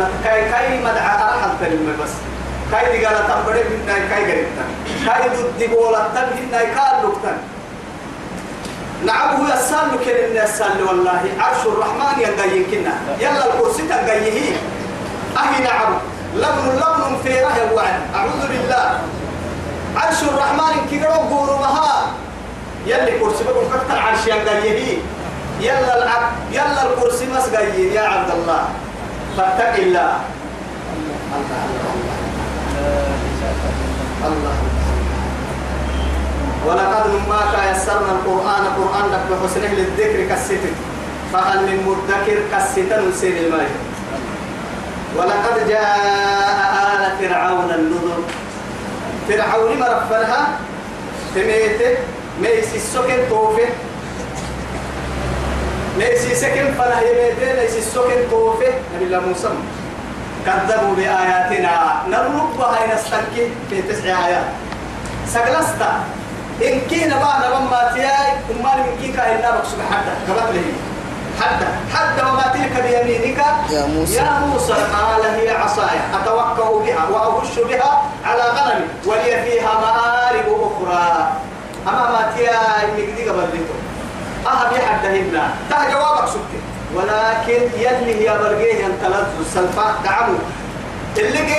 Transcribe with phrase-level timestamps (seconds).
[0.00, 2.10] كنا كاي كاي مدعى أرحل تلم بس.
[2.72, 4.64] كاي دي قال تنبري منا كاي قريبتا
[5.06, 7.38] كاي ضد بولا تنهنا كاي لقتا
[9.04, 11.22] نعم هو يسأل كن يسأل والله.
[11.38, 12.94] عرش الرحمن ينقين كنا.
[13.20, 14.56] يلا الكرسي تنقيه
[15.38, 15.92] أهي نعم.
[16.34, 19.00] لبن لبن في رهي وعد أعوذ بالله.
[19.96, 22.06] عرش الرحمن كيرو قولوا بها.
[22.86, 24.98] يلي كرسي بكم كتر عرش ينقيه
[25.60, 26.22] يلا العب
[26.52, 28.64] يلا الكرسي مسقيه يا عبد الله.
[29.36, 30.12] فاتق الله.
[31.30, 31.62] الله
[34.26, 34.56] الله
[36.66, 37.40] ولقد ما
[37.72, 40.74] يسرنا القرآن قرآن لك بحسنه للذكر كالستر.
[41.32, 43.70] فهل من مدكر كالستر نسير الماء.
[45.16, 45.88] ولقد جاء
[46.92, 48.20] آل فرعون النذر.
[49.28, 50.42] فرعون مرفلها
[51.34, 51.92] تميته
[52.42, 53.68] ميسي السكن توفه
[55.98, 59.48] ميسي سكن فلا يميته ميسي السكن توفه نبي الله موسى
[60.46, 62.02] كذبوا بآياتنا.
[62.08, 64.44] نربها نستنكي في تسع آيات.
[65.26, 65.92] سقلستا.
[66.62, 70.72] إن كينا بعد ما تياي أمال من كيكا إلا بقصد حتى كبت له
[71.40, 73.40] حتى حتى وما تلك بيمينك.
[73.70, 74.16] يا موسى.
[74.16, 74.72] يا موسى.
[74.72, 75.98] قال هي عصاي.
[76.14, 78.86] أتوكأ بها وأهش بها على غنمي.
[79.06, 81.32] ولي فيها مآرب أخرى.
[81.88, 83.79] أما ما تياي مجدي قبل لتو
[84.46, 85.32] أهم يحدهن
[85.70, 86.62] ده جوابك سكت.
[86.94, 90.38] ولكن يلي هي برقيه ينتلذ السلفاء دعمه.
[91.18, 91.56] اللي جه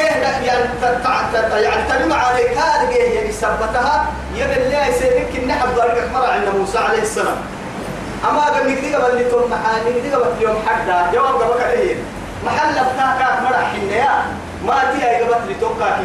[1.58, 2.58] يعني تنمى عليك.
[2.58, 4.06] هذا جه يعني ثبتها.
[4.36, 7.38] يبي الله يسيرك حد ضربك مرة عند موسى عليه السلام.
[8.30, 11.12] أما قبل نقدي قبل اللي تقول محل نقدي قبل يوم حدا.
[11.14, 11.96] جواب قبل كده
[12.46, 14.26] محل بتاعك مرة حنيا
[14.66, 15.54] ما تيجي قبل اللي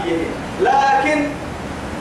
[0.03, 0.27] كيه
[0.61, 1.29] لكن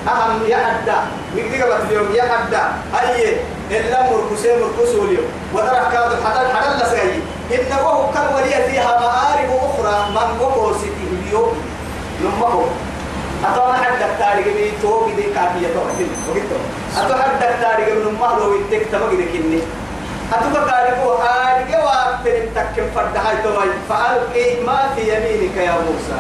[0.08, 0.98] أهم يحدى
[1.36, 2.62] نقدي قبل اليوم يحدى
[3.02, 3.38] أي
[3.72, 7.20] إلا مركسي مركسه اليوم ودرك كاد حدا حدا لسعي.
[7.52, 11.54] إنه هو كان ولي فيها مآرب أخرى من وقو سيتي اليوم
[12.24, 12.66] نمه
[13.46, 16.58] أتوا حد دكتور جبي تو بدي كافية تو أكيد وقتو
[16.98, 19.60] أتوا حد دكتور جبي نمه لو يتك تبغى كده كني.
[20.34, 26.20] أتوا كاريكو هارجع وأكتر تكم فرد هاي توي فألقي ما في يمينك يا موسى.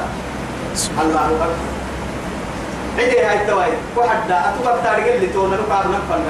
[1.02, 1.50] الله أكبر.
[2.98, 5.58] عيدي هاي توي واحد أتوا كاريكو اللي تونا.
[5.58, 6.22] نقابل نفهم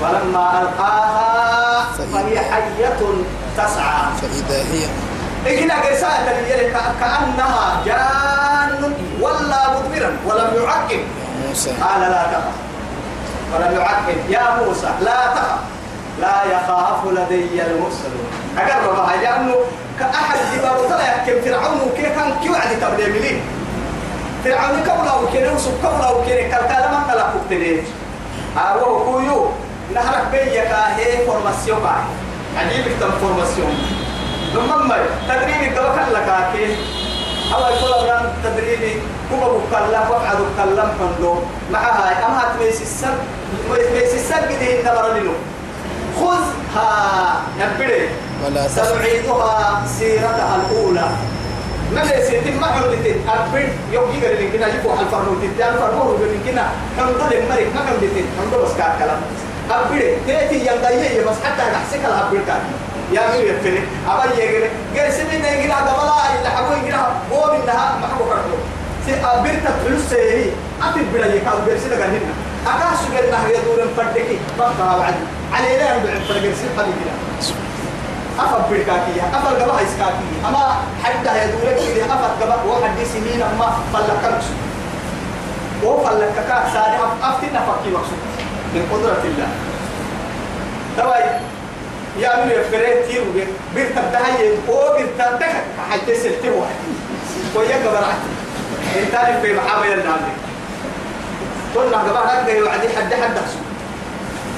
[0.00, 3.00] فلما ألقاها فهي حية
[3.56, 4.02] تسعى.
[4.20, 4.86] فإذا هي.
[5.46, 6.42] إكنا قرساء
[7.00, 10.90] كأنها جان ولا مدبرا ولم يعقب.
[10.90, 11.70] يا موسى.
[11.70, 12.56] قال لا تخف.
[13.54, 14.30] ولم يعقب.
[14.30, 15.58] يا موسى لا تخف.
[16.20, 18.26] لا يخاف لدي المرسلون.
[18.58, 19.54] أقربها لأنه
[19.98, 20.38] كأحد
[20.88, 23.40] طلع يحكم فرعون كيف كان كي وعد تبليملين
[24.44, 27.00] فرعون كولا وكيري وسب كولا وكيري كالكالا من
[27.46, 27.84] كتنين
[28.58, 29.50] آه وهو كويو.
[29.96, 30.56] نهرك بيك
[30.96, 32.02] هي فورماسيون باي
[32.56, 33.74] عجيب كتب فورماسيون؟
[34.54, 34.98] لما
[35.28, 36.78] تدريبي كوكا لك كيف
[37.54, 38.92] أول كل أمران تدريبي
[39.30, 41.34] كوبا بكلا وقعد بكلا فندو
[41.72, 43.14] مع هاي أما تميس السب
[43.90, 45.32] تميس السب دي نبر لنو
[46.20, 48.08] خذها نبري
[48.44, 51.08] ولا سنعيدها سيرتها الأولى.
[51.94, 56.64] ما ليس يتم عودتين أبد يوم يقدر لكنا يبوا الفرنو تتي الفرنو يقدر لكنا
[56.98, 59.20] حمد الملك ما كان بيتين حمد بس كلام
[59.70, 62.60] أبد تأتي ينقيه بس حتى نحسك الأبد كان.
[63.12, 66.98] يا مين يفرق أبا يجري قال سمين يجري هذا ولا إلا حبوا يجري
[67.32, 68.56] هو منها ما حبوا كرتو
[69.06, 72.18] سي أبد تفلوس سيري أبد بلا يكاد بيرسل كهنا
[72.66, 75.14] أكاس قال نهر يدور فردكي بقى وعد
[75.52, 77.14] علينا نبع فردكي كده.
[78.38, 83.72] أفر بركاكية أفر قبا إسكاكية أما حتى يدورك إذا أفر قبا واحد دي سنين أما
[83.92, 84.20] فلك
[86.48, 88.18] كاك ساري أفتنا فكي مقصود
[88.74, 89.48] من قدرة الله.
[90.96, 91.24] تواي
[92.18, 93.24] يا من يفكرين تيرو
[93.74, 95.54] بيرتا بهاي أو بيرتا تك
[95.90, 96.74] حتى سلتي واحد.
[97.54, 98.22] ويا قبا رعت
[98.96, 100.32] إنتاني في محابة النادي
[101.74, 103.62] قلنا قبا رعت وعدي حد حد أحسن.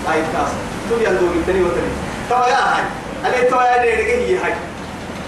[0.09, 0.53] هاي كاس.
[0.89, 1.93] تقول يندور التاني وتاني.
[2.31, 2.85] تواي يا هاي.
[3.25, 4.55] أنا تو يا نيرجع هي هاي.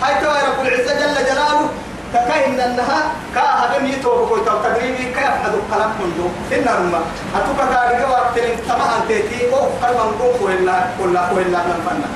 [0.02, 1.68] هاي تو رب العزة جل جلاله
[2.12, 3.00] كاين أنها
[3.34, 6.18] كاهدم يتوب كوي تو تدريبي كيف هذا الكلام منذ؟
[6.52, 7.00] إن رما
[7.36, 8.38] أتوقع كارجع وقت
[8.68, 12.08] تما أنتي أو كلام نقول كويلا كولا كويلا من فنا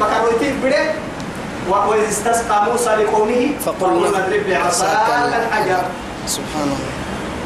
[0.00, 0.84] بكروتين بدي
[1.68, 5.82] وإذ استسقى موسى لقومه فقل نضرب بعصاك الحجر.
[6.26, 6.78] سبحان الله.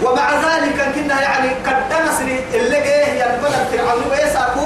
[0.04, 4.64] ومع ذلك كنا يعني قد دنسني اللي جه ينبغى فرعون ويساكو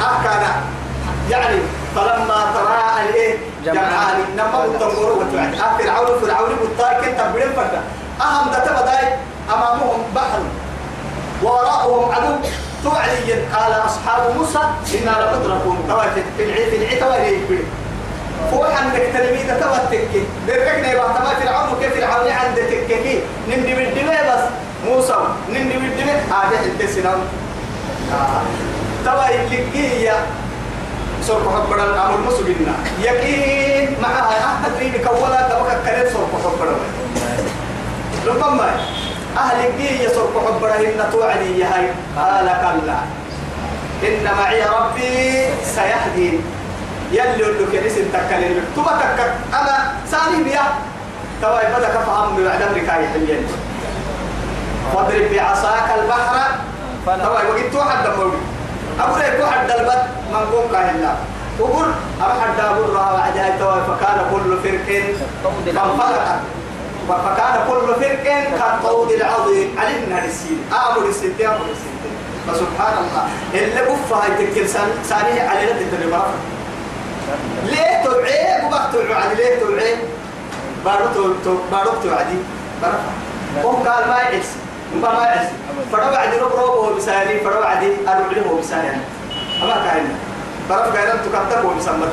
[0.00, 0.42] أكاد
[1.30, 1.58] يعني
[1.96, 3.34] فلما تراءى الإيه
[3.66, 7.80] جمعان نما التمور وتوعد آه فرعون فرعون بالطاي كنت بدين فردا
[8.20, 9.14] أهم ده تبداي
[9.54, 10.38] أمامهم بحر.
[11.42, 12.34] وراءهم عدو.
[12.84, 14.58] توعدي قال أصحاب موسى
[14.94, 15.76] إنا لمدركون.
[15.88, 17.58] توافت في العي في العي توالي يكبر
[18.50, 20.08] فوح عندك تلميذة توتك
[20.48, 24.42] دركنا يبقى تما فرعون كيف فرعون عند تككي نندي بالدماء بس؟
[24.90, 25.16] موسى.
[25.50, 27.18] نندي بالدماء هذا انت سنام
[29.04, 30.12] توا يلقيه
[31.26, 36.68] سوف حبر الأمر مسلمنا يقين معها أحد ريني كولا تبقى كريم سوف حبر
[38.26, 38.70] ربما
[39.38, 41.86] أهل الجية سوف حبر إن توعدي يا هاي
[42.16, 42.98] قال كلا
[44.08, 45.44] إن معي ربي
[45.74, 46.42] سيهدين
[47.12, 50.62] يلي اللي كنيس تكلم تبا تك أنا سالي بيا
[51.42, 53.46] توا بدك فهم بعد أمريكا يحيين
[54.94, 56.36] واضرب بعصاك البحر
[57.06, 58.32] توا وقت توحد دموي
[59.00, 60.02] أقول لك توحد البد
[60.32, 61.14] من قوم كاهلا
[61.60, 61.86] وقول
[62.20, 65.02] أبحد دابور رها وعدها توا فكان كل فرق
[65.64, 66.40] فانفلق
[67.08, 68.24] فكان كل فرق
[68.58, 69.76] كالطود العظيم.
[69.78, 71.96] علمنا السين أمر السين أمر السين
[72.48, 74.68] فسبحان الله اللي بفها يتكل
[75.08, 76.26] سانيه علينا تتنبرا
[77.64, 79.94] ليه توعي؟ وبقت توعي ليه توعي؟
[80.84, 81.04] بارو
[81.44, 82.38] تو بارو توعدي
[82.82, 83.12] برفع
[83.64, 84.46] هم قال ما يعكس
[85.02, 85.24] ما ما
[85.92, 87.82] فروا بعد روب هو بسالي فروا بعد
[88.36, 88.96] له هو بسالي
[89.62, 90.04] أما كان
[90.70, 92.08] برفع غير تكتب هو بسمة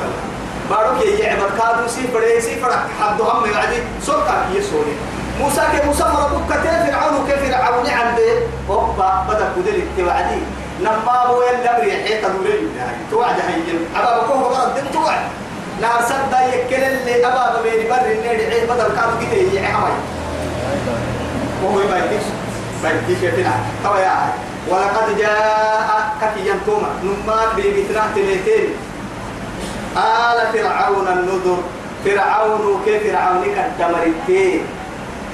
[0.70, 2.86] بارو كي يعبد كادو سي فري سي فرق.
[3.00, 4.96] حد هم بعدي سلطة يسوري
[5.40, 8.32] موسى كي موسى مربوك كتير فرعون كيف فرعون عنده
[8.70, 10.40] أوبا بدأ كدل التوعدي
[10.80, 12.68] نما هو يلا بريحي تدوري
[13.10, 15.20] توعد هين أبا بكوه غرض دم توعد.
[15.80, 18.88] نار سد يكل اللي أبا بيني بر النادي عيد بدل
[19.20, 19.92] كده يعي حماي.
[21.64, 22.24] وهو يبايكش
[22.84, 23.54] بايكش يتنا
[23.84, 24.32] طبعا يا
[24.68, 28.68] ولقد جاء كفي ينتوما نما بيبتنا تليتين
[29.96, 31.58] آل فرعون النذر.
[32.04, 34.62] فرعون كيف فرعون كدمرتين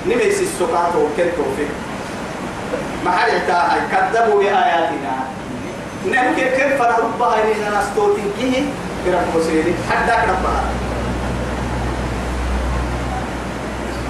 [0.07, 1.73] نميس السكات وكنتو فيه
[3.05, 3.31] ما حد
[3.93, 5.15] كذبوا بآياتنا.
[6.13, 8.63] نحن كيف ربها إننا نستوتين كيه؟
[9.07, 10.63] برب مسيري حتى ربها.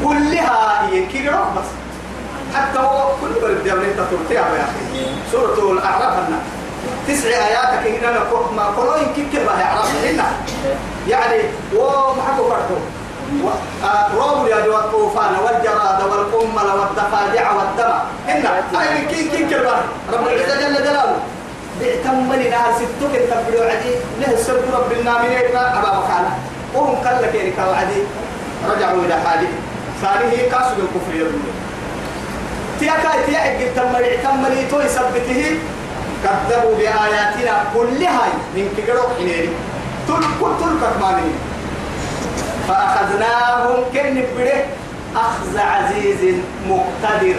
[0.04, 1.70] كلها هي كده بس
[2.54, 5.06] حتى هو كل برد يوم انت ترتيع يا أخي.
[5.32, 6.38] سورة الأعراف هنا.
[7.08, 8.10] تسع آيات هنا
[8.56, 10.24] ما قولوا يمكن كده يعرف هنا؟
[11.08, 11.42] يعني
[11.76, 12.78] ومحكوا فرقوا
[14.16, 17.92] روم يا جو الطوفان والجراد والقمل والضفادع والدم
[18.28, 18.50] هنا.
[18.74, 19.72] هاي كين كين كده
[20.12, 21.16] رب العزة جل جلاله.
[21.80, 26.30] بيتمني نهار ستوك التبلو عدي له السبب رب النامين أبا مكانا
[26.74, 27.52] وهم قال لك يعني
[28.68, 29.48] رجعوا إلى حاله.
[30.02, 31.52] ثانية كاسو الكفر يرمي.
[32.80, 35.42] تياكا تياك تمري تمري تو يثبته
[36.24, 39.52] كذبوا بآياتنا كلها من كجرو حنيري
[40.08, 41.36] تل كل تل كمانين
[42.68, 44.64] فأخذناهم كن بره.
[45.16, 46.22] أخذ عزيز
[46.68, 47.38] مقتدر.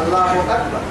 [0.00, 0.82] الله أكبر.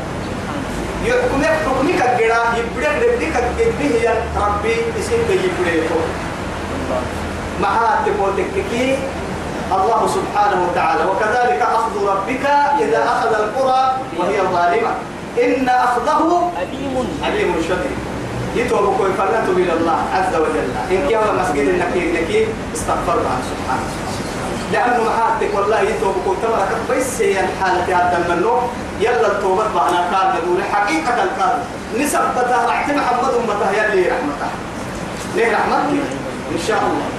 [1.06, 5.88] يحكم حكمك الجرا يبدأ ربك الجبه يا ربي اسم بيبدأ
[7.62, 7.75] مع
[8.06, 8.56] تقولك
[9.71, 11.04] الله سبحانه وتعالى.
[11.12, 12.45] وكذلك أخذ ربك
[12.80, 13.83] إذا أخذ القرى
[14.18, 14.94] وهي ظالمة.
[15.44, 16.95] إن أخذه أليم.
[17.24, 17.98] عليم شديد.
[18.56, 20.69] يتوبك ويفرنت إلى الله عز وجل.
[20.92, 23.88] إن كان مسجد النكير نكير استغفر الله سبحانه
[24.74, 28.62] لأنه محاتك والله يتوبك وتمرك بس هي الحالة هذا المنوع
[29.00, 31.57] يلا التوبة معنا كان دون حقيقة كان
[32.00, 33.71] نسب بتاه رحمة محمد أمته.
[33.71, 34.51] يلي رحمته.
[35.36, 36.06] ليه رحمتك؟
[36.51, 37.19] إن شاء الله.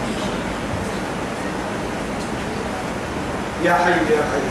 [3.65, 4.43] يا حي يا حي.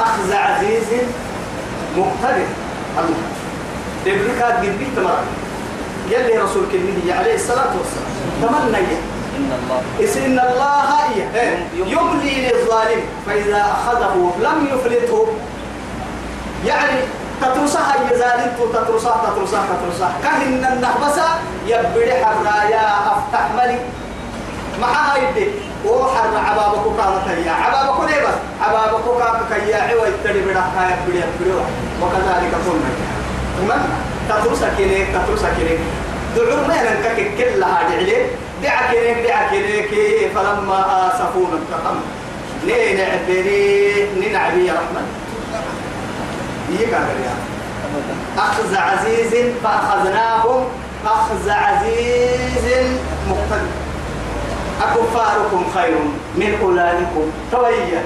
[0.00, 0.88] أخذ عزيز
[1.96, 2.46] مقتدر.
[2.98, 3.22] الله.
[4.06, 5.18] دبرك قد تمر
[6.10, 8.10] يلي رسول كلمة عليه الصلاة والسلام.
[8.42, 8.78] تمنى
[9.36, 9.80] إن الله.
[10.26, 10.90] إن الله
[11.34, 13.02] إيه، يملي للظالم.
[13.26, 15.26] فإذا أخذه لم يفلته.
[16.66, 17.00] يعني
[17.42, 20.12] تترسها يزالنت تترسها تترسها تترسها.
[20.22, 21.24] كهن النهبسة
[21.66, 23.78] يبدي حرايا أفتح ملي.
[24.80, 25.48] معها يدي
[25.86, 28.38] وحر عبابك كانت يا عبابك ليه بس.
[28.62, 29.04] عبابك
[29.50, 30.64] كانت يا عوى يتري بدا.
[30.74, 31.52] كايا بدي بدي
[32.02, 32.90] وكذلك كنا.
[33.58, 33.82] تمام
[34.28, 35.80] تترسها كنيك تترسها كنيك
[36.36, 38.26] دعور ما ينكك كلها دعلي
[38.62, 39.90] دعا كنيك دعا كنيك
[40.34, 42.00] فلما آسفونا انتقم
[42.64, 45.06] ليه نعبري ننعبي يا رحمن.
[46.80, 47.34] يا
[48.38, 49.32] أخذ عزيز
[49.64, 50.64] فأخذناهم.
[51.06, 52.86] أخذ عزيز
[53.30, 53.89] مقتدر.
[54.82, 55.94] أكفاركم خير
[56.36, 58.02] من أولئكم تويا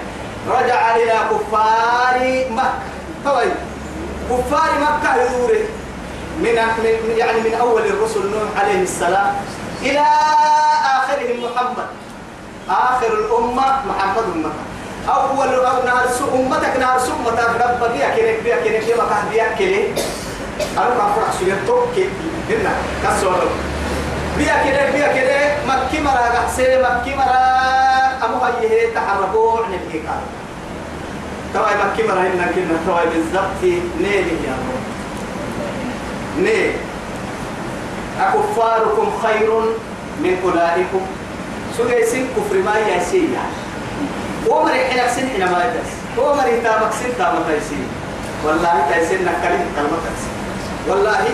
[0.50, 2.73] رجع إلى كفار مكة.
[3.25, 3.57] تويا
[4.31, 5.52] كفار مكة يدور
[6.38, 6.54] من
[7.16, 9.35] يعني من أول الرسل نوح عليه السلام
[9.83, 10.04] إلى
[10.99, 11.87] آخرهم محمد.
[12.71, 14.50] آخر الأمة محمد أمة
[15.09, 16.04] أول أو نار
[16.35, 17.49] أمتك نار سو أمتك.
[17.61, 18.88] رب بيا كنك بيا كنك.
[18.88, 20.04] يا مكان بيا كنك.
[20.78, 21.97] أنا كافر سويت توك
[22.50, 22.73] هنا
[23.04, 23.43] كسر
[24.38, 25.38] بيا كده بيا كده
[25.69, 27.41] مكي مرا قحسي مكي مرا
[28.25, 30.21] أمو هيه تحركوا عن الإيقاع
[31.55, 33.62] تواي مكي مرا هنا كنا تواي بالضبط
[34.00, 34.83] نيلي يا رب
[36.45, 36.73] نيل
[38.21, 39.50] أكفاركم خير
[40.21, 41.07] من أولئكم
[41.76, 43.29] سوى سن كفر ما يسير
[44.47, 47.87] ومر حنا سن حنا ما يدس ومر تامك سن تامك يسير
[48.45, 50.35] والله تيسن نكلم كلمة تيسير
[50.88, 51.25] والله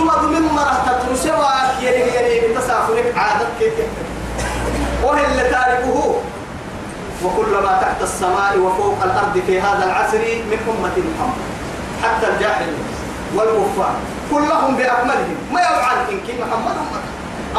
[0.00, 1.44] دوما دوما مرة تترسوا
[1.80, 3.14] يلي يلي بتسافرك
[3.58, 3.72] كيف
[5.04, 6.14] وهي اللي تاركه؟
[7.24, 10.18] وكل ما تحت السماء وفوق الأرض في هذا العصر
[10.50, 11.42] من أمة محمد.
[12.02, 12.72] حتى الجاهل
[13.36, 13.94] والكفار.
[14.30, 15.36] كلهم بأكملهم.
[15.52, 17.00] ما يفعل إن كي محمد أمة.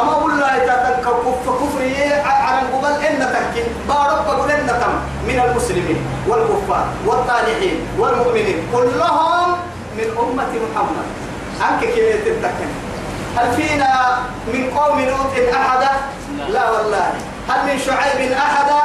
[0.01, 1.81] أما أقول لا يتاتن كف كفر
[2.25, 4.93] على قبل إن تكين بارب بقول إن تم
[5.27, 8.60] من المسلمين والكفار والطالحين والمؤمنين.
[8.74, 9.50] كلهم
[9.98, 11.30] من أمة محمد.
[11.70, 12.70] أنك كيف تتكن
[13.38, 14.18] هل فينا
[14.53, 15.89] من قوم لوط أحدا
[16.50, 17.12] لا والله.
[17.50, 18.82] هل من شعيب أحدا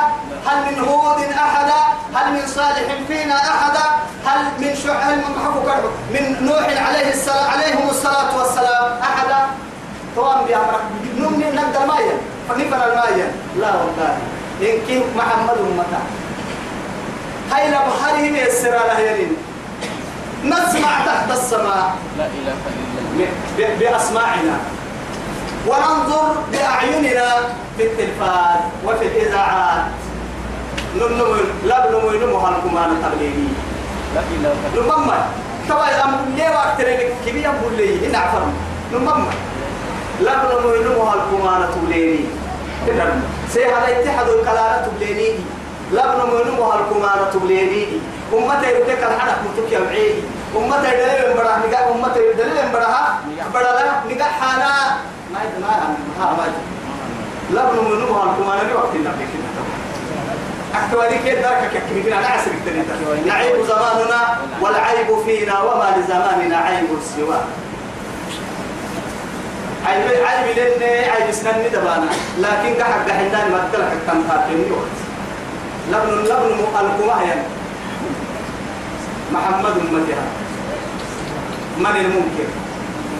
[0.46, 1.80] هل من هود أحدا
[2.14, 3.84] هل من صالح فينا أحدا
[4.26, 5.18] هل من شعيب
[6.10, 9.46] من نوح عليه السلام عليهم الصلاة والسلام أحدا
[10.16, 10.80] توام بأمرك
[11.18, 12.16] نمني نقدر مايا
[12.48, 14.18] فنفر المايا لا والله.
[14.62, 16.00] إن كي محمد أمتا
[17.52, 19.36] هاي لبحره يسر على يرين
[20.46, 21.86] نسمع تحت السماء.
[22.18, 23.28] لا إله إلا الله.
[23.58, 24.56] ب- بأسماعنا.
[25.68, 27.28] وننظر بأعيننا
[27.76, 29.84] في التلفاز وفي الإذاعات.
[30.96, 31.34] ننمو
[31.64, 33.48] لا بنمو نمو هالكمان تغليني
[34.14, 34.96] لا إله إلا الله.
[34.96, 35.10] نمم
[35.68, 38.52] تبا الأمر ليه وقت لك كبير يقول لي هنا عفرم
[38.94, 39.24] نمم
[40.20, 42.24] لا بنمو نمو هالكمان تغليني
[43.52, 45.30] سيها الاتحاد الكلارة تغليني
[45.92, 47.86] لا بنمو نمو هالكمان تغليني
[48.34, 50.14] أمتي يبتك الحدث متك يبعيه
[50.56, 53.20] أمتي دليل برا نجا أمتي دليل برا
[53.54, 54.72] برا لا نجا حانا
[55.32, 56.46] ما ما ما ما
[57.50, 59.46] لا بنمو نمو هالكمان اللي وقت النبي كده
[60.84, 62.50] أكتوالي كيف ذاك كيف أنا أعسر
[63.26, 66.86] نعيب زماننا والعيب فينا وما لزماننا عيب
[67.16, 67.44] سواه
[69.86, 72.08] عيب عيب لنا عيب سنن دبانا
[72.38, 74.94] لكن كحق حنان ما تلك التنفاقين يوت
[75.92, 77.42] لبن لبن القمه يعني
[79.32, 80.45] محمد أمتها
[81.78, 82.48] من الممكن.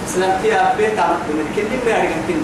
[0.08, 2.42] سلامتي بيت عمد من كل ما يعرفين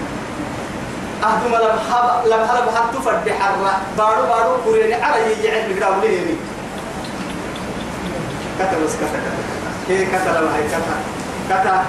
[1.23, 3.81] أهدم لم حب لم هرب حتى فرد حرة.
[3.97, 6.35] بارو بارو كوريني على يجي عند مقرام ليه
[8.59, 9.23] كتب بس كتب.
[9.87, 10.99] كي كتب ما هي كتب.
[11.49, 11.81] كتب.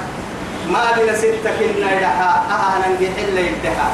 [0.73, 3.89] ما بين ستة كنا يدحى أهلا بحل يدحى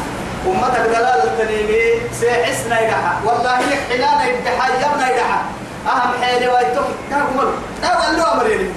[0.47, 1.83] أمتك دلالة تنيمي
[2.21, 5.41] سيحسنا يدحى والله لك حلانا يدحى يبنا يدحى
[5.87, 6.85] أهم حيلي ويتوك.
[7.11, 7.49] كاكمل
[7.85, 8.73] أول له أمرين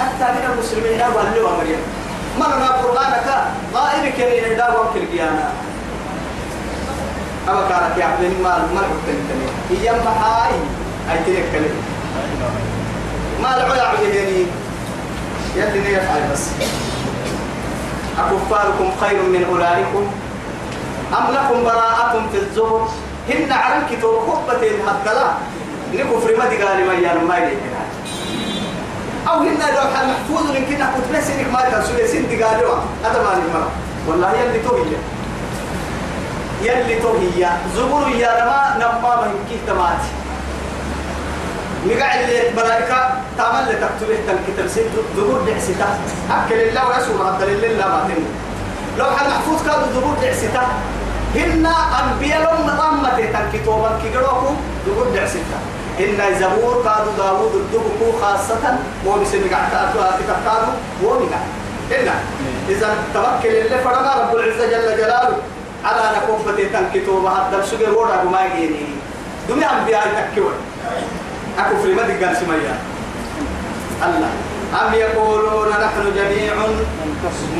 [0.00, 1.78] حتى من المسلمين أول له أمرين
[2.38, 5.50] مرنا قرآنك؟ غائبك من إداب وكل قيانا
[7.48, 10.54] أما كانت يعبد المال ما الحكم التاني هي محاي
[11.10, 11.82] أي تلك كلمة.
[13.42, 14.46] ما العلا عبدني
[15.56, 16.46] يلي يفعل بس.
[18.18, 20.10] أكفاركم خير من أولئكم؟
[21.18, 22.88] أم لكم براءة في الزهر؟
[23.28, 25.30] هن عرم كتور خطبة هدلا
[25.94, 26.92] نكفر ما دقالي ما
[27.38, 27.56] يلي
[29.28, 32.64] أو هن لوحة محفوظ لكن كنت بس إنك ما تنسوا سن دقالي
[33.04, 33.66] هذا ما نمر
[34.08, 34.96] والله يلي توهي.
[36.62, 37.48] يلي توهي.
[37.76, 40.08] زبور يا رما نما من كيف تماتي
[41.86, 45.98] نقعد اللي ملائكة تعمل لك تكتبه الكتاب سيد ظهور دعستا
[46.30, 48.26] أكل الله ورسول عبد الله ما تنو
[48.98, 50.62] لو حد محفوظ كانوا ظهور دعستا
[51.34, 51.66] هن
[52.02, 54.56] أنبياء لهم نظامة تنكتوبا كيقروكم
[54.86, 55.58] ظهور دعستا
[56.00, 60.64] إن زبور كانوا داوود الدبكو خاصة ومسي مقعتاتها كتاب
[61.04, 61.40] ومقع
[61.90, 62.12] إلا
[62.68, 65.36] إذا توكل اللي فرما رب العزة جل جلاله
[65.84, 68.86] على نكوفة تنكتوبا هذا سجل ورا ما يجيني.
[69.48, 70.52] دمي أنبياء تكيوه
[71.58, 72.78] أكو في المدى قال سميا
[74.06, 74.30] الله.
[74.82, 76.54] أم يقولون نحن جميع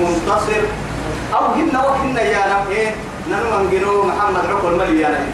[0.00, 0.62] منتصر.
[1.34, 2.94] أو هن وهن يا نم إيه
[3.30, 5.30] ننو محمد عقل ملي يا نم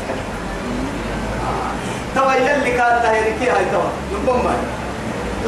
[2.14, 3.90] توا يلي كان تهيركي هاي توا.
[4.12, 4.46] نقوم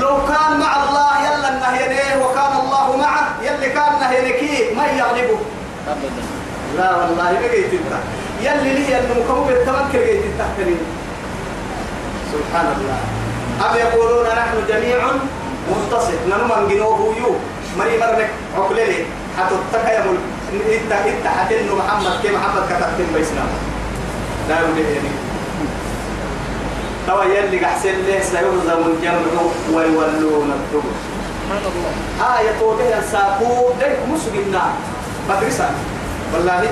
[0.01, 5.39] لو كان مع الله يلا نهينيه وكان الله معه يلي كان نهينكي ما يغلبه.
[5.89, 6.23] أبدا
[6.77, 7.93] لا والله ما جيت إنت.
[8.43, 10.81] يلي لي مكمل التمكن جيت التحتنين
[12.33, 12.99] سبحان الله.
[13.65, 14.99] أم يقولون نحن جميع
[15.71, 17.35] منتصر نمن جنوه يو.
[17.79, 19.05] مري مرنك عقللي
[19.37, 20.19] حتى تكيم
[20.53, 23.45] انت إنت حتنو محمد كي محمد كتبتن بيسنا
[24.49, 25.11] لا يعني
[27.07, 29.21] توا يلي قحسن له سيهزم الجمع
[29.75, 30.95] ويولون الدبر
[31.47, 34.63] سبحان الله آية توبه الساقو ديك مسجنا
[35.29, 35.71] بدرسا
[36.35, 36.65] والله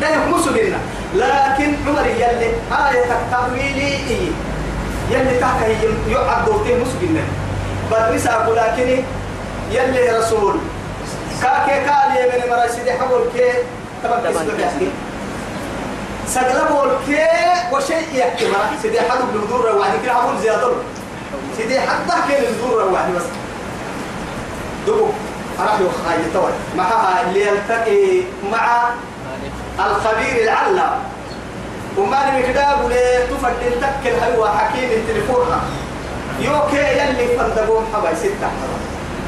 [0.00, 0.78] ده يكمس لنا
[1.14, 3.04] لكن عمر يلي آية.
[3.12, 3.92] التأويلي
[5.10, 5.72] يلي تحكي
[6.10, 7.22] يعد دوتين مسجنا
[7.92, 9.02] بدرس أقول لكن
[9.72, 10.56] يلي رسول
[11.42, 13.50] كاكي كالي من مرسيدي حول كي
[14.02, 14.32] تبقى
[16.28, 17.18] يحكي سقلبول كي
[17.72, 20.72] وشيء يحكي ما سيدي حلو بالدور واحد كده حول زيادة.
[21.56, 23.22] سيدي حتى كي الدور واحد بس.
[24.86, 25.08] دبو
[25.60, 28.90] راح يخاي توي معها اللي يلتقي مع
[29.86, 30.90] الخبير العلم.
[31.98, 32.92] وما كده أقول
[33.30, 35.46] تفضل تكل هو حكيم التليفون.
[36.40, 38.50] يوكي يلي فندقوم حباي ستة.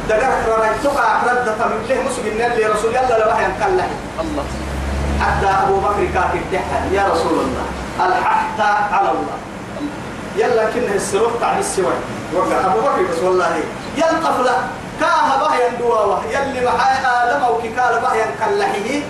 [0.08, 3.82] دقرت رأي تقع ردة من له مسلم اللي رسول الله لوحي ينقل
[4.20, 4.44] الله.
[5.20, 7.64] حتى أبو بكر كاتب تحت يا رسول الله
[8.06, 8.60] الحقت
[8.92, 9.36] على الله.
[10.36, 11.92] يلا كنا السروق تاع السوى
[12.34, 13.60] وقع أبو بكر بس والله.
[13.96, 14.58] يلقف له.
[15.00, 19.00] كاها بها يندوا يلي معاي آدم أو كيكال بها ينقلحه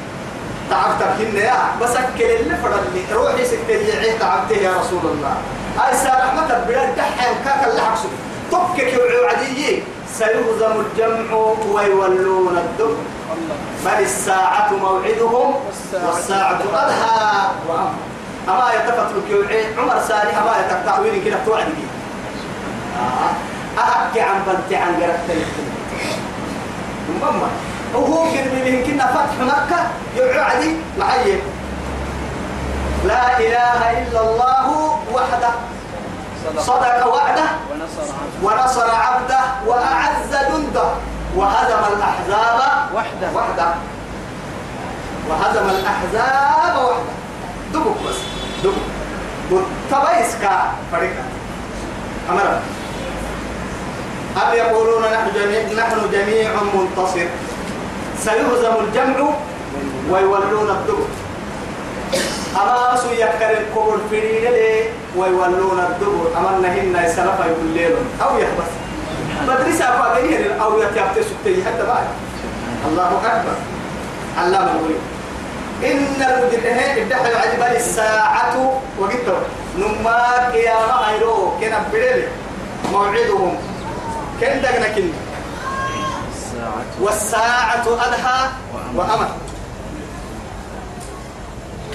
[0.71, 1.59] تعبت كنا يا.
[1.83, 3.15] بس أكل اللي فرد لي.
[3.15, 5.35] روحي ستي تعبته يا رسول الله.
[5.79, 8.09] هاي سارح متى بلاد دحين كاك اللي حقصه
[8.53, 9.83] تبكك وعدي
[10.19, 11.33] سيهزم الجمع
[11.73, 12.97] ويولون الدبر
[13.85, 15.55] بل الساعة موعدهم
[16.07, 17.49] والساعة أدهى
[18.49, 21.87] أما يتفتل كيوعي عمر سالي أما يتقطعوين كده توعد بي.
[23.79, 25.39] أحكي عن بنتي عن قرأت
[27.23, 27.49] ماما
[27.95, 29.81] وهو قرب به كنا فتح مكة
[30.17, 31.39] يوعدي معي
[33.07, 35.51] لا إله إلا الله وحده.
[36.59, 40.83] صدق وعده ونصر عبده ونصر عبده وأعز جنده
[41.37, 42.61] وهزم الأحزاب
[42.95, 43.75] وحده وحده
[45.31, 47.11] وهزم الأحزاب وحده.
[47.75, 48.19] دبك بس
[48.65, 49.65] دبك.
[49.91, 51.25] تبايس كا فريقا
[52.31, 52.61] أمرا
[54.37, 57.27] أم يقولون نحن جميع نحن جميع منتصر.
[58.25, 59.19] سيهزم الجمع
[60.11, 61.09] ويولون الدبر
[63.03, 64.85] سو يكر الكبر فريد لي
[65.17, 66.27] ويولون الدبر.
[66.39, 68.71] أما نهن يسلف يقول ليلون أو يحبس.
[69.49, 72.07] بدرس أفاقيه أو يتيابت سكتي حتى بعد.
[72.89, 73.57] الله أكبر.
[74.39, 75.01] علام الغيوب.
[75.81, 79.29] إن المجرمين ادعوا عجبا الساعة وقلت
[79.79, 81.57] نما قيامة هيرو.
[81.61, 82.29] كنا بدل
[82.93, 83.55] موعدهم.
[84.41, 85.09] كن دقنا كن.
[86.37, 88.41] الساعة والساعة أدهى
[88.97, 89.31] وأمر.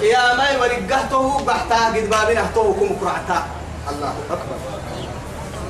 [0.00, 3.38] قيامة ورقهته بحتا قد بابنا هتوكم كرعتا
[3.90, 4.58] الله أكبر.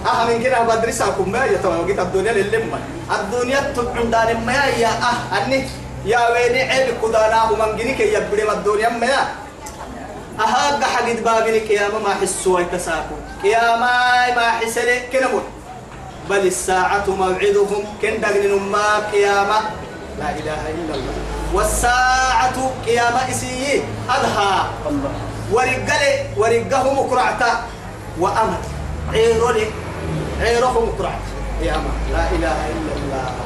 [0.07, 2.79] أه من كده بدرسكم ما يتوى وقت الدنيا للمة.
[3.11, 5.19] الدنيا تبعن دان ما يا أه.
[5.37, 5.69] أني
[6.07, 9.11] يا ويني عيب كدانا ومن جنيك يبدي ما الدنيا ما
[10.39, 13.91] أهاق حقد بابني قيامة ما حسوا يتساكو قيامة
[14.37, 15.43] ما حسني كنمون.
[16.31, 19.59] بل الساعة موعدهم كن دقن ما قيامة.
[20.19, 21.15] لا إله إلا الله.
[21.55, 23.83] والساعة قيامة إسيي.
[24.11, 24.53] أدهى
[24.87, 25.13] الله.
[25.53, 27.53] ورجالي ورجهم كرعتا
[28.21, 28.61] وأمر.
[29.13, 29.67] عيرولي
[30.41, 33.46] عيرهم كرعتا يا أمر لا إله إلا الله.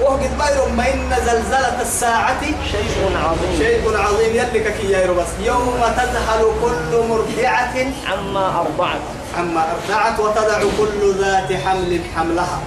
[0.00, 2.40] وقد بايرو ما إن زلزلة الساعة.
[2.72, 3.58] شيء عظيم.
[3.58, 4.36] شيء عظيم.
[4.36, 7.76] يلك كي يا بس يوم تذهل كل مرضعة
[8.06, 9.00] عما أرضعت.
[9.38, 12.58] عما أرضعت وتضع كل ذات حمل حملها.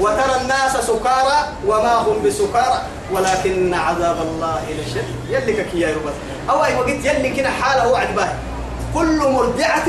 [0.00, 2.82] وترى الناس سكارى وما هم بسكارى.
[3.12, 6.16] ولكن عذاب الله لشديد يلك كي يا بس
[6.50, 8.34] أو أي وقت يلي كنا حالة وعد باهي
[8.94, 9.88] كل مرضعة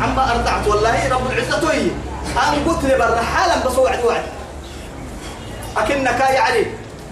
[0.00, 0.68] عما أرضعت.
[0.68, 1.90] والله رب العزة هي
[2.36, 4.22] أن قلت لي برا حالا بس وعد وعد
[5.76, 6.66] أكنك يعني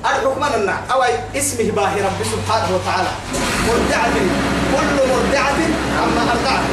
[0.04, 1.02] الحكم أن أو
[1.36, 3.08] اسمه باهي رب سبحانه وتعالى.
[3.68, 4.14] مرضعة
[4.72, 5.58] كل مرضعة
[6.02, 6.64] عما أرضعت.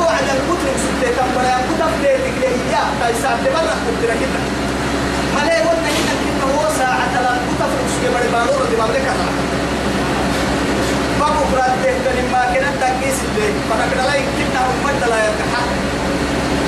[0.00, 2.56] وعد الكتب ستة كم ولا كتب ليتك لهي
[3.00, 4.44] تايسان لبرا قلت لك إنك
[5.34, 9.14] ما ليه قلنا إنك إنه؟ هو ساعة لا كتب رسك بني بارور دي مملكة
[11.20, 15.62] بابو فراد تهتني ما كنا تنقيس اللي فنكنا لا يمكننا هم لا يرتاح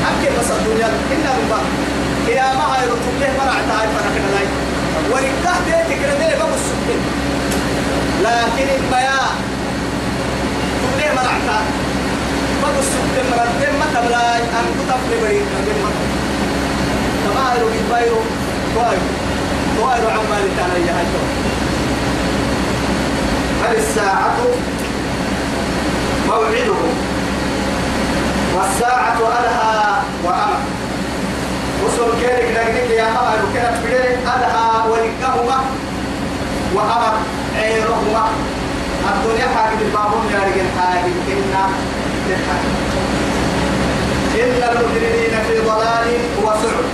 [0.09, 1.59] أكيد بس الدنيا إننا نبا
[2.29, 4.43] يا ما هاي رتب له مرع تاي فنكنا لا
[5.11, 7.01] وركاه تيتك ردي بابو السكين
[8.25, 9.31] لكن المياه
[10.83, 11.67] تبليه مرع تاي
[12.63, 14.87] بابو السكين مرتين ما تبلاي أن من
[15.83, 15.91] ما
[17.25, 18.21] تما هاي رجل بايرو
[18.75, 19.09] كوايرو
[19.79, 21.07] كوايرو عمالي كان يا هاي
[23.63, 24.37] بل الساعة
[26.29, 26.95] موعدهم
[28.57, 30.59] والساعة أدهى وأمر
[31.85, 35.61] وصل كيرك دقيق يا أمر كانت بدرك أدهى ولكهما
[36.79, 37.15] وأمر
[37.57, 38.25] عيرهما
[39.15, 41.65] الدنيا حاجة البابون يا رجل حاجة إنا
[44.43, 46.09] إن المجرمين في ضلال
[46.43, 46.85] وسعر.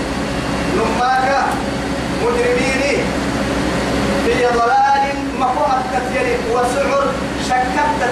[0.77, 1.29] نماك
[2.23, 3.05] مجرمين
[4.25, 5.05] في ضلال
[5.41, 7.05] مفهوم كثير وسعر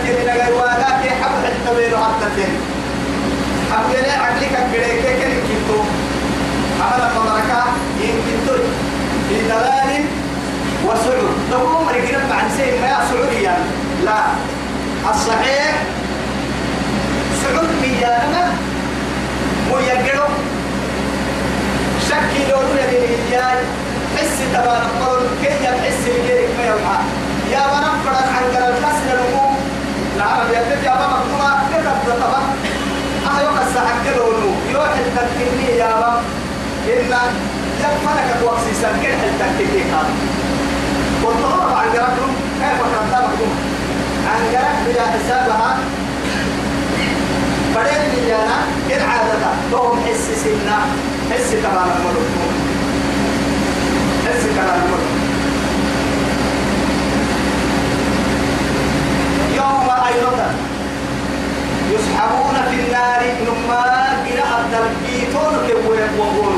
[0.05, 2.53] تين نجاي واقع كي حب حتى بينه حتى تين
[3.73, 4.55] حب لا عقلك
[5.19, 5.81] كده كنتو.
[6.81, 7.63] عمل مدركة
[8.01, 8.63] يمكن
[9.29, 9.82] في دلال
[10.85, 11.37] وسعود.
[11.53, 13.57] هم رجال مع نسين ما سعوديا
[14.05, 14.21] لا.
[15.11, 15.75] الصحيح.
[17.43, 18.53] سعود ميانا
[19.71, 20.29] ميقرو
[22.09, 23.59] شكي لو يدين الهياي
[24.17, 26.99] حس تبارك قول كي يحس بجيرك ما يوحى.
[27.53, 29.57] يا بنا فرد عن قرار كسر الأموم
[30.17, 32.43] العرب يبتدي يا بنا مكتوبة كتب طبعا؟
[33.27, 36.21] أهيو قصة حكروا له يوحي التكيني يا بنا.
[36.87, 37.21] إلا
[37.81, 39.83] يفنك توكسي سنكين حل تكيني
[41.33, 43.51] والطلاب عن قرارهم كيف مكتوبة
[44.31, 45.79] عن قرار بلا حسابها.
[47.75, 50.79] بدين ليانا كن عادة توم حس سنة
[51.31, 52.33] حس تبارك ملوك
[54.27, 55.13] حس تبارك ملوك
[59.57, 60.55] يوم أيضا
[61.93, 63.85] يسحبون في النار نما
[64.27, 66.55] إلى الدربيتون كبوية وقول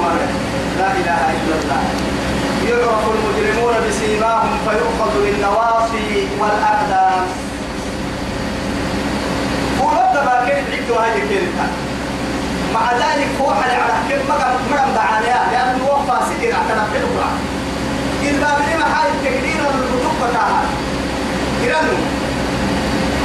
[0.78, 2.13] لا إله إلا الله.
[2.68, 7.24] يعرف المجرمون بسيماهم فيؤخذ بالنواصي والأقدام.
[9.81, 11.66] ورد ما كان عدوا هاي كلمة
[12.74, 17.31] مع ذلك هو على على كل مقام مقام دعانيا لأنه هو فاسد اعتنى في الأخرى
[18.29, 20.62] إن باب لما حال التقدير الرجوع بتاعها.
[21.62, 21.96] إيرانو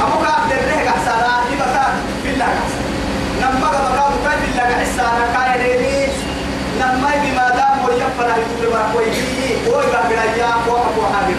[0.02, 1.86] أبوك عبد الرهق أحسانا إبكا
[2.22, 2.82] في الله أحسن
[3.40, 6.06] نما بكا بكا في الله أحسانا كايريني
[6.80, 7.70] نما بما دام
[8.74, 11.34] هو يبقى بلايا فوق فوق هذه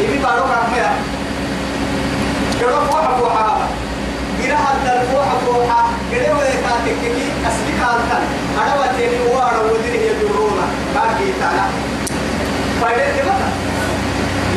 [0.00, 0.96] إبي أحمد
[2.60, 3.68] كلو فوق فوق هذا
[4.40, 8.20] إلى هذا الفوح فوحة كده ويكاتك كي أسلك هذا
[8.62, 11.66] أنا وتيني وارا ودينه يدرونا باقي تعالى
[12.80, 13.48] فايدة متى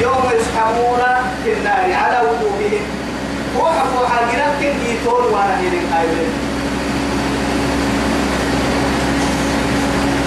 [0.02, 1.00] يوم يسحبون
[1.44, 2.86] في النار على وجوههم
[3.56, 6.28] فوحة فوحة جنات كي تون وأنا هيرين أيضا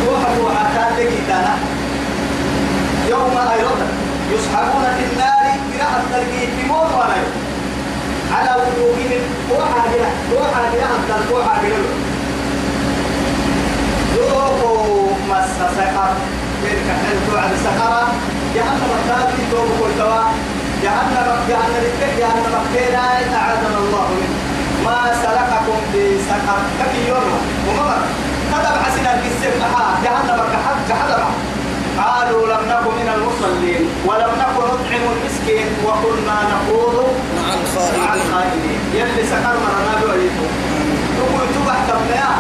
[0.07, 1.80] فوحة فوحة كاتك تعالى
[3.11, 3.87] يوم أيضا
[4.33, 7.33] يسحبون في النار قراءة تلقيت موت وأنا يوم.
[8.35, 11.75] على وجوههم وحاجة وحاجة أنت وحاجة
[14.17, 16.13] ذوقوا مس سقر
[16.63, 18.09] تلك حلت على سقرة
[18.55, 20.33] جهنم الثاني توب كل دواء
[20.83, 22.99] جهنم جهنم التك جهنم كينا
[23.39, 24.35] أعاذنا الله منه.
[24.85, 27.97] ما سلككم في سقر كفي يوم؟ ومر
[28.53, 29.13] كتب حسنا
[30.05, 31.51] جهنم كحد جهنم
[31.99, 36.97] قالوا لم نكن من المصلين ولم نكن نطعم المسكين وكنا نخوض
[37.37, 37.49] مع
[37.99, 40.47] مع الخائضين الخائنين يلي سكر مرنا بوعيتو
[41.17, 42.31] تقول تبع تبنيا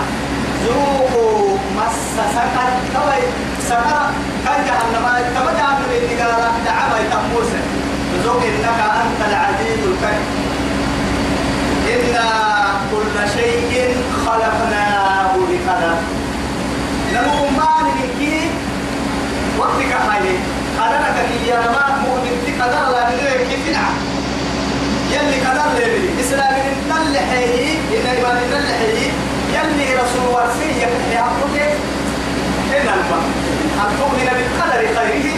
[0.64, 1.98] ذوقوا مس
[2.34, 2.70] سكر.
[2.94, 3.22] توي
[3.68, 4.06] سكر؟
[4.44, 5.06] كان جهنم.
[5.34, 7.50] تبع جهنم اللي قال دعما يتموس
[8.24, 10.26] ذوق إنك أنت العزيز الكريم.
[11.94, 12.28] إنا
[12.90, 13.96] كل شيء
[14.26, 15.96] خلقناه بقدر.
[17.14, 18.50] نمو ما نبكي
[19.58, 20.38] وقتك حالي
[20.80, 23.94] قدرك يا ما مؤمن قدر لا ندري كيف نعم؟
[25.12, 26.54] يلي قدر لي إسلام
[26.90, 28.98] نل حي إن إيمان نل حي
[29.56, 31.70] يلي رسول ورسي يكفي عبده
[32.76, 33.24] إن الفم
[33.82, 35.36] أن تؤمن بالقدر خيره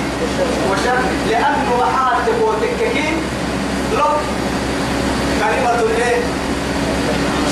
[0.71, 2.81] وشره لأنه محال تبوتك
[3.99, 4.11] لو
[5.41, 6.23] كلمة الإيه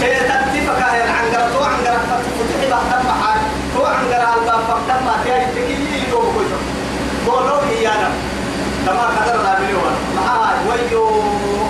[0.00, 0.83] شيء تكتفك
[1.16, 3.38] عن قرطو عن قرطو فتحي بحث محال
[3.74, 6.59] تو عن قرطو الباب فتح ما تيجي تكيي تو بكتو
[7.26, 8.09] قولوا إيانا
[8.87, 11.22] كما قدر الله بلوان معها ويو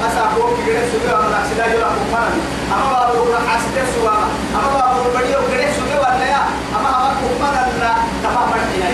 [0.07, 2.33] أساقوك كده سوى من أكسدا جوا كمان
[2.73, 4.15] أما بابو أكسد سوى
[4.57, 6.43] أما بابو بديو كده سوى ولا يا
[6.77, 8.91] أما أما كمان لا تمام مرحيا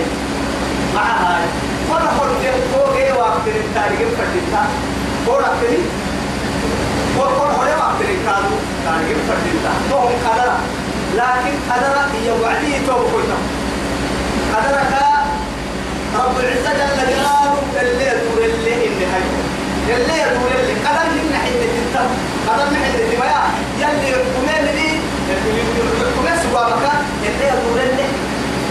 [0.95, 1.41] معها
[1.91, 3.13] ولا هو ده هو جه
[3.87, 4.67] وقت التاريخ فتيتا
[5.29, 5.79] هو رأتني
[7.19, 10.53] هو هو هو وقت الكادو تاريخ فتيتا تو هم قدر
[11.15, 13.39] لكن قدر هي وعدي تو بكتو
[14.55, 14.93] قدرك
[16.15, 19.23] رب العزة جل جلاله اللي يدور اللي اللي هاي
[19.97, 22.09] اللي يدور اللي قدر من حين تنتم
[22.49, 23.23] قدر من حين تنتم
[23.79, 24.89] يلي يقومين لي
[26.01, 26.87] يقومين سبابك
[27.27, 28.07] اللي يدور اللي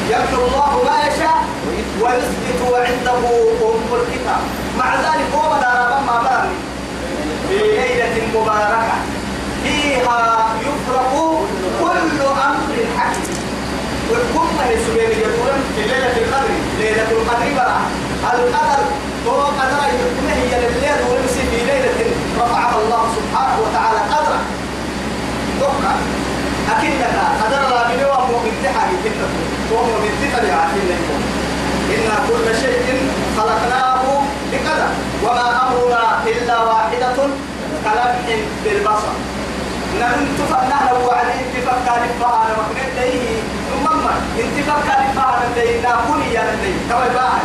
[0.10, 1.45] يكتب الله ما يشاء
[2.02, 3.18] ويثبت عنده
[3.68, 4.42] أم الكتاب
[4.80, 6.58] مع ذلك هو مدار ما برني
[7.50, 8.98] في ليلة مباركة.
[9.64, 11.14] فيها يفرق
[11.82, 13.38] كل أمر حكيم.
[14.12, 16.54] والكم هي سبيل يقول في ليلة القدر.
[16.80, 17.82] ليلة القدر برا
[18.34, 18.84] القدر
[19.28, 22.00] هو قدر يكون هي الليل ولمسي في ليلة
[22.40, 24.40] رفعها الله سبحانه وتعالى قدرا.
[25.62, 25.96] دقة.
[26.78, 27.02] أكيد
[27.44, 29.22] قدر الله بنوى مؤمن تحري كنت
[29.72, 30.90] وهو من تقل عاتين
[31.96, 34.04] إن كل شيء خلقناه
[34.52, 34.90] بقدر
[35.24, 37.16] وما أمرنا إلا واحدة
[37.84, 39.14] كلمح بالبصر
[40.02, 44.08] نحن تفنى لو عليه تفكر بها أنا مكنت ليه ثم
[44.40, 47.40] انت فكر بها أنا ليه ناكوني يا ليه كما بها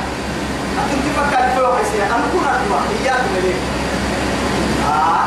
[0.93, 3.21] انت فكر بها حسين أنا كنا دوا إياك
[4.89, 5.27] آه.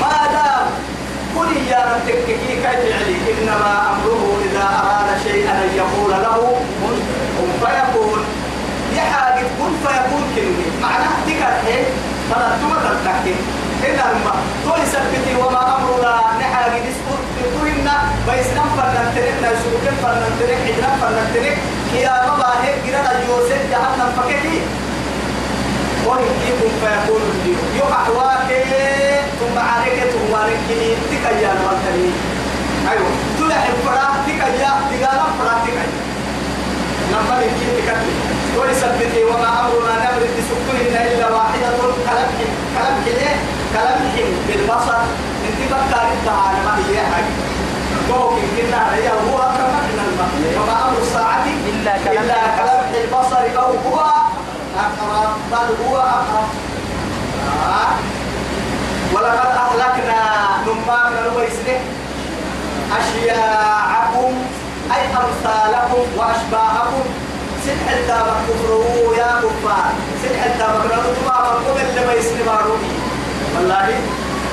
[0.00, 0.66] ما دام
[1.36, 7.17] قل يا ربك كيف علي إنما أمره إذا أراد شيئا أن يقول له كن
[12.38, 13.34] فلا تمثل تحكي
[13.88, 17.94] إن الماء تولي سبتي وما أمرنا نحاجة نسكت تقولنا
[18.28, 21.58] بيسنم فرنتنك نسوك فرنتنك حجنا فرنتنك
[21.94, 24.58] يا بابا هيك جرنا جوسف جهنم فكتي
[26.06, 28.62] وإن كيكم فيكون الدين يقع واكي
[29.40, 30.68] ثم عليك ثم عليك
[31.10, 32.10] تكيا نمتني
[32.90, 34.70] أيوة تلح الفرا تكيا.
[34.90, 35.86] تقال الفرا تكيا.
[37.12, 38.27] نمبر كيف تكتي
[38.58, 41.68] ولسبتي وما أمرنا نمر بسكرهن إلا واحدة.
[42.06, 42.40] كلمح
[42.74, 43.36] كلمح إيه
[43.74, 44.14] كلمح
[44.48, 45.00] بالبصر.
[45.48, 47.32] انت بكار التعالى ما هي حاجة.
[48.08, 53.44] ممكن كنا هي هو أكرم من الماء وما أمر الساعة إلا كلمح كلمح البصر.
[53.62, 53.98] أو هو
[54.84, 55.32] أقرب.
[55.52, 56.48] بل هو أقرب.
[57.68, 57.92] آه.
[59.14, 60.20] ولقد أهلكنا
[60.66, 61.80] نمان نبيسنه
[62.98, 64.32] أشياعكم
[64.94, 67.27] أي أمثالكم وأشباهكم.
[67.68, 69.92] سنح التابع كفروا يا كفار.
[70.22, 72.92] سنح التابع كفروا ما بقوم اللي ما يسنباروني
[73.54, 73.88] والله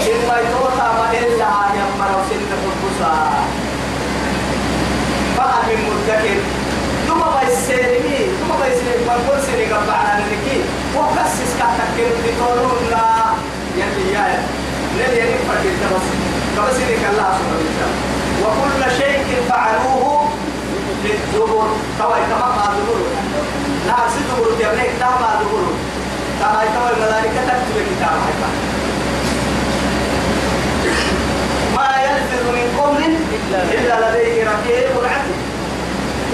[0.10, 3.14] إن ما يتوقع ما إلا يمروا سنة القصة
[5.38, 6.40] فقط من مدكر
[7.08, 10.58] ثم بيسيرني ثم بيسيرني ما كل سنة قبعنا نكي
[10.96, 13.06] وكسس كتكر بطولنا.
[13.78, 14.44] يلي يا
[14.98, 16.08] نلي يلي فرق التبس
[16.56, 17.98] كبس لك الله سبحانه وتعالى.
[18.44, 20.15] وكل شيء فعلوه
[21.06, 21.68] للزبر
[22.00, 23.00] كوي كما ما زبر
[23.88, 25.66] لا سيدبر تبنيك تما زبر
[26.40, 27.88] كما كوي ملائكة تكتب
[31.76, 33.04] ما يلفظ من قول
[33.78, 35.40] إلا لديه رقيب عتيد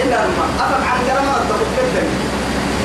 [0.03, 0.99] إلا الماء أفهم عن
[1.41, 2.03] التفكير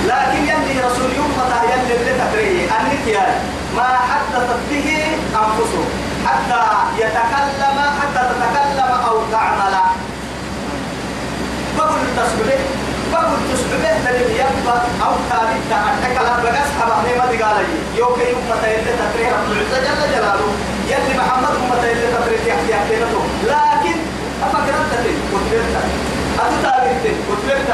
[0.07, 3.41] لكن يلي رسول يوم متى يلي اللي يا
[3.77, 4.89] ما حدثت به
[5.35, 5.89] أنفسهم
[6.27, 6.63] حتى
[6.99, 9.75] يتكلم حتى تتكلم أو تعمل
[11.79, 12.59] بقول تسبه
[13.23, 18.13] بقول تسبه لن يبقى أو ثابت تعتك لا أصحاب أهل ما تقال لي يوم
[18.51, 20.49] متى يلي تدريه رب العزة جل جلاله
[20.91, 22.97] يلي محمد متى يلي تدريه يحكي يحكي
[23.53, 23.97] لكن
[24.43, 25.75] أفكرت تتين كتبت
[26.45, 27.69] أتتابت كتبت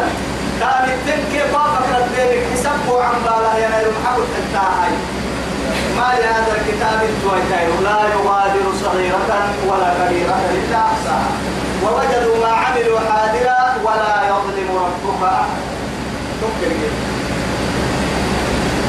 [0.61, 4.93] تابت كيف أفكرت ذلك حسبه عن بالا يا نير محمد التاهي
[5.97, 9.31] ما لهذا الكتاب التوجه لا يغادر صغيرة
[9.69, 11.31] ولا كبيرة إلا أحصاها
[11.83, 14.52] ووجدوا ما عملوا حاضرا ولا يظلم
[14.93, 15.73] ربك أحدا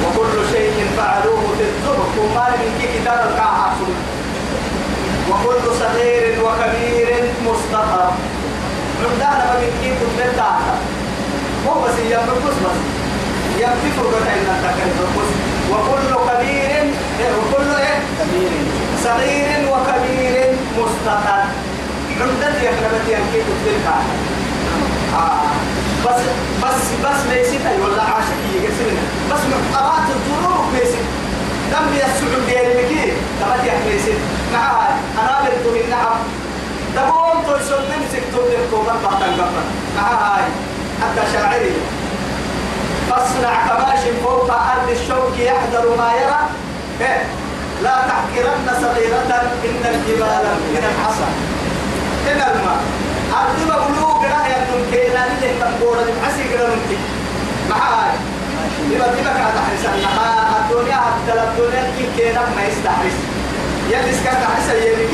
[0.06, 2.04] وكل شيء فعلوه في الزبر.
[2.16, 3.74] ثم من كتاب الكعب
[5.30, 8.12] وكل صغير وكبير مستطر
[9.04, 10.76] عندنا ما كيف تبتعها
[11.68, 12.80] هو بس يمكس بس.
[13.60, 15.16] يمكس وقت أن تكلم
[15.72, 18.00] وكل كبير إيه؟ وكل إيه؟
[19.04, 21.44] صغير وكبير مستطر
[22.22, 24.04] عندنا كلمة يمكس تبتعها
[25.14, 25.53] آه.
[26.06, 26.22] بس
[26.64, 29.40] بس بس ليست أي ولا عاشق يقسمنا بس
[29.76, 31.04] أرات الظروف ليست
[31.72, 34.20] دم يسعود يلمكي تبت يحميسين
[34.54, 36.18] معها أنا بنت من نعم.
[36.96, 39.64] دبوم تلسل نمسك تولي الكوبان بحتن قبل
[39.96, 40.48] معها
[41.02, 41.72] حتى شاعري.
[43.10, 46.40] فاصنع كماش فوق أرض الشوك يحذر ما يرى.
[47.02, 47.24] إيه
[47.84, 51.30] لا تحقرن صغيرة إن الجبال من الحصى.
[52.32, 52.82] إن الماء
[53.42, 57.02] أرض مبلوغ رأي أنتم كينا اللي تنبورا لمحسي كده نمتك
[57.70, 58.12] معاي
[58.92, 63.18] لما تبقى على تحرس النها الدنيا حتى الدنيا كي كينا ما يستحرس
[63.92, 65.06] يلي سكا تحرس يلي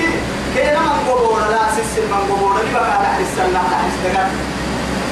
[0.56, 4.32] كينا من قبورا لا سيس من قبورا لما على تحرس النها تحرس دقات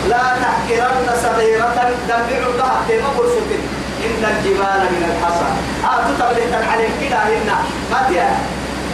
[0.09, 1.67] لا تحقرن صغيرة
[2.09, 3.63] دمع الله كيما برسلتك
[4.05, 5.49] إن الجبال من الحصى
[5.93, 7.57] آتو تبليتا عليك كده هنا
[7.91, 8.29] ما تيا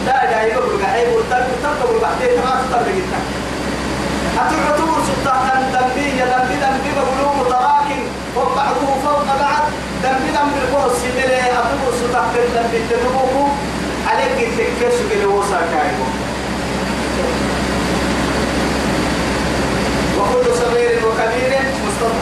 [0.06, 3.23] لا جاي يقول لك عيب وترك ترك بعدين ما تطلق
[5.24, 8.02] سلطان دمبي دمبي دمبي بقولوا متراكم.
[8.36, 9.64] وبعضه فوق بعض
[10.02, 13.44] دمبي دمبي القرص اللي أتعتبر سلطان دمبي تدبوكو
[14.08, 16.06] عليك تكفش بالوسا كايبو
[20.18, 22.14] وكل صغير وكبير مستطر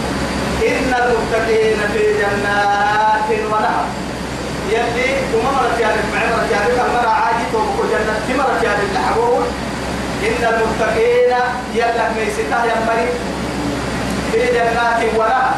[0.68, 3.84] إن المتقين في جنات ونهر.
[4.70, 9.42] يلي ومرت يعني معمرة يعني المرأة عادي توبكو جنة مرة يعني الحبوب
[10.28, 11.32] إن المتقين
[11.74, 13.08] يلك ميسيتا ينبري.
[14.32, 15.54] في جنات ونهر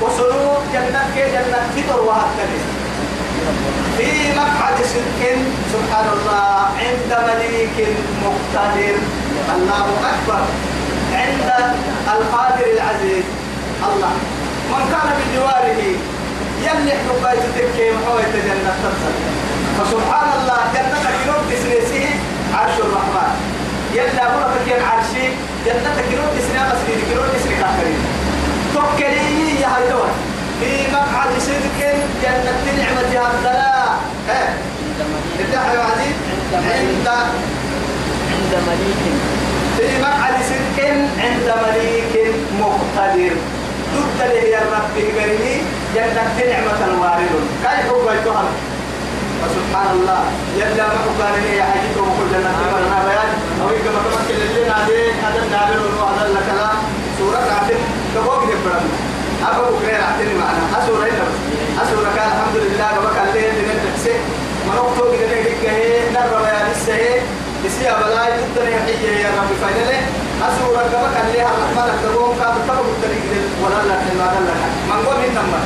[0.00, 2.60] وسلوك جنة كي جنة فطر وهكذا
[3.98, 5.22] في مقعد صدق
[5.72, 7.88] سبحان الله عند مليك
[8.24, 8.96] مقتدر.
[9.54, 10.42] الله أكبر.
[11.12, 11.48] عند
[12.14, 13.24] القادر العزيز.
[13.88, 14.12] الله.
[14.70, 15.80] من كان بجواره
[16.66, 19.14] يملك بيت تكي محوية جنة تنزل
[19.78, 22.10] فسبحان الله جنة كنوب تسنيسيه
[22.54, 23.32] عرش الرحمن
[23.94, 25.26] يلا مرة كين عرشي
[25.66, 28.00] جنة كنوب تسنيا مسجد كنوب تسنيا كاكرين
[28.74, 30.14] توكلي يا هيدوان
[30.60, 31.78] في مقعد صدق
[32.22, 34.54] جنة نعمة الدلاء ها
[35.40, 36.16] انت يا عزيز
[36.56, 37.08] عند
[38.32, 39.04] عند مليك.
[39.76, 40.78] في مقعد صدق
[41.24, 42.14] عند مليك
[42.60, 43.34] مقتدر.
[43.94, 45.54] ضد له يا رب قرني
[45.94, 48.48] جنة نعمة الوارد كيف يتهم
[49.40, 50.22] فسبحان الله.
[50.56, 50.86] يلا
[51.42, 53.30] لي يا حجيت وكل جنة مرنا بيان.
[53.62, 56.76] أو كما كما كل عليه هذا النابل وهذا الكلام.
[57.18, 57.80] سورة عتم
[58.14, 58.90] كبوك نبرنا
[59.48, 60.64] أبو بكر عتم معنا.
[60.78, 61.06] أسورة
[61.82, 63.65] أسورة كان الحمد لله من تحسين
[64.84, 67.20] كده نهيك هي نرى بيان السهي
[67.64, 70.00] يسيا بلاي ضد نهيك يا رب فايدة.
[70.48, 73.24] أسورة كبك الليل الرحمن الكبوم كان تطلب الطريق
[73.62, 74.54] ولا لا ولا لا.
[74.88, 75.60] من قول إنما.